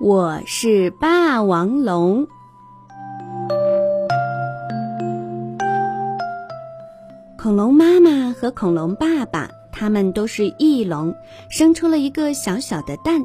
[0.00, 2.26] 我是霸王龙。
[7.36, 11.14] 恐龙妈妈和恐龙爸爸，他们都是翼龙，
[11.50, 13.20] 生出了一个小小的蛋。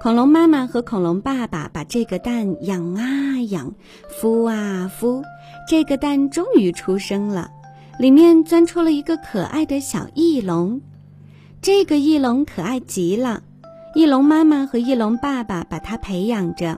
[0.00, 3.74] 恐龙妈妈和恐龙爸爸把这个蛋养啊养，
[4.08, 5.20] 孵啊孵，
[5.68, 7.50] 这个蛋终于出生了，
[7.98, 10.80] 里面钻出了一个可爱的小翼龙。
[11.60, 13.42] 这个翼龙可爱极了。
[13.94, 16.76] 翼龙妈妈和翼龙爸爸把它培养着，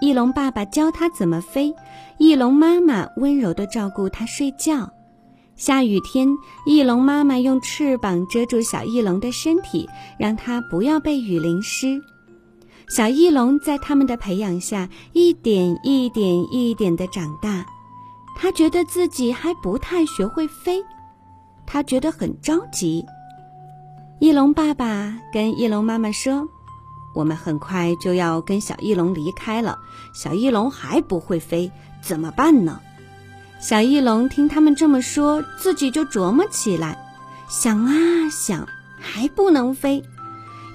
[0.00, 1.74] 翼龙爸爸教它怎么飞，
[2.18, 4.86] 翼龙妈妈温柔地照顾它睡觉。
[5.56, 6.28] 下雨天，
[6.66, 11.98] 翼龙妈妈用翅膀遮住小翼龙的身体，让它不要被雨淋湿。
[12.90, 17.64] 小翼龙在他们的培养下，一点一点一点地长大。
[18.36, 20.84] 他觉得自己还不太学会飞，
[21.66, 23.02] 他觉得很着急。
[24.20, 26.46] 翼龙爸爸跟翼龙妈妈说。
[27.14, 29.78] 我们很快就要跟小翼龙离开了，
[30.12, 32.80] 小翼龙还不会飞，怎么办呢？
[33.60, 36.96] 小翼龙听他们这么说，自己就琢磨起来，
[37.48, 37.92] 想啊
[38.30, 38.68] 想，
[39.00, 40.04] 还不能飞。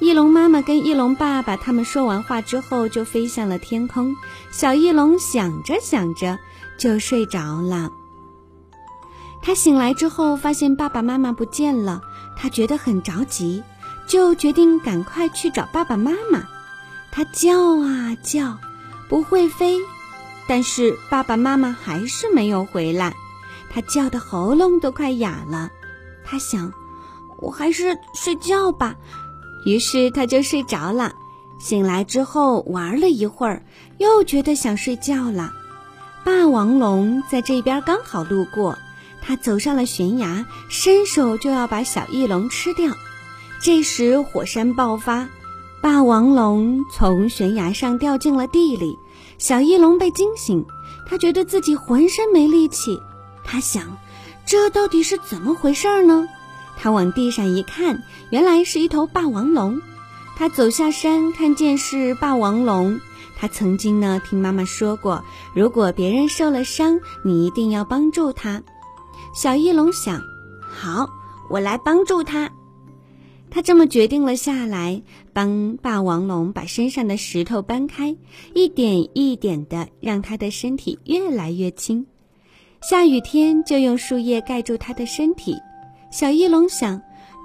[0.02, 4.14] 翼龙妈妈跟翼龙爸爸他们说完话之后，就飞向了天空。
[4.52, 6.40] 小翼龙想着想着
[6.78, 7.90] 就睡着了。
[9.42, 12.02] 他醒来之后，发现爸爸妈妈不见了，
[12.36, 13.64] 他觉得很着急。
[14.08, 16.44] 就决定赶快去找爸爸妈妈。
[17.12, 18.58] 他叫啊叫，
[19.10, 19.80] 不会飞，
[20.48, 23.14] 但是爸爸妈妈还是没有回来。
[23.70, 25.70] 他叫的喉咙都快哑了。
[26.24, 26.74] 他想，
[27.38, 28.96] 我还是睡觉吧。
[29.66, 31.14] 于是他就睡着了。
[31.60, 33.64] 醒来之后玩了一会儿，
[33.98, 35.54] 又觉得想睡觉了。
[36.26, 38.78] 霸王龙在这边刚好路过，
[39.22, 42.92] 他走上了悬崖，伸手就要把小翼龙吃掉。
[43.64, 45.30] 这时，火山爆发，
[45.80, 49.00] 霸王龙从悬崖上掉进了地里。
[49.38, 50.66] 小翼龙被惊醒，
[51.08, 53.00] 他觉得自己浑身没力气。
[53.42, 53.98] 他想，
[54.46, 56.28] 这到底是怎么回事呢？
[56.78, 59.82] 他往地上一看，原来是一头霸王龙。
[60.36, 63.00] 他走下山，看见是霸王龙。
[63.38, 65.24] 他曾经呢听妈妈说过，
[65.56, 68.62] 如果别人受了伤，你一定要帮助他。
[69.34, 70.22] 小翼龙想，
[70.70, 71.10] 好，
[71.50, 72.52] 我来帮助他。
[73.54, 75.00] 他这么决定了下来，
[75.32, 78.16] 帮霸王龙把身上的石头搬开，
[78.56, 82.04] 一点一点的让他的身体越来越轻。
[82.82, 85.56] 下雨天就用树叶盖住他的身体。
[86.10, 87.00] 小翼龙想，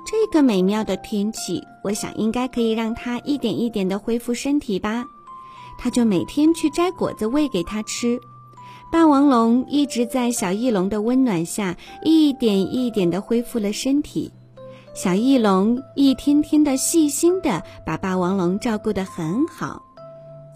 [0.06, 5.04] 这个美妙的天气，我想应该可以让它一点一点的恢复身体吧。
[5.78, 8.18] 他就每天去摘果子喂给他吃。
[8.90, 14.32] 霸王龙一直在小翼龙的温暖下，一点一点的恢复了身体。
[15.00, 19.80] 小翼龙一天天的细心的把霸王龙照顾得很好。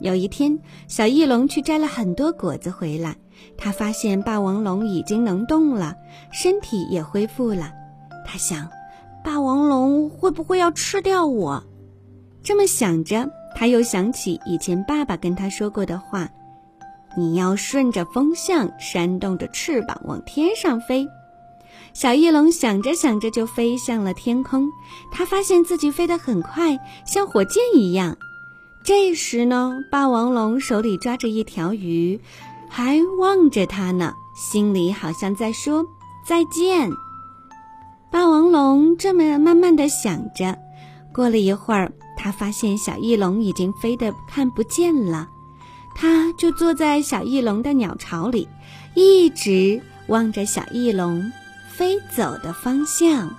[0.01, 0.59] 有一天，
[0.89, 3.15] 小翼龙去摘了很多果子回来，
[3.57, 5.95] 他发现霸王龙已经能动了，
[6.33, 7.73] 身体也恢复了。
[8.27, 8.69] 他想，
[9.23, 11.63] 霸王龙会不会要吃掉我？
[12.43, 16.29] 这么想着，他又想起以前爸爸跟他说过的话
[17.17, 21.07] ：“你要顺着风向，扇动着翅膀往天上飞。”
[21.95, 24.71] 小翼龙想着想着就飞向了天空，
[25.11, 28.17] 他发现自己飞得很快，像火箭一样。
[28.85, 32.19] 这时呢，霸王龙手里抓着一条鱼，
[32.69, 35.87] 还望着它呢，心里好像在说
[36.27, 36.91] 再见。
[38.11, 40.59] 霸王龙这么慢慢的想着，
[41.15, 45.29] 过了一会儿，他发现小翼龙已经飞得看不见了，
[45.95, 48.49] 他就坐在小翼龙的鸟巢里，
[48.95, 51.31] 一直望着小翼龙。
[51.77, 53.35] 飞走的方向。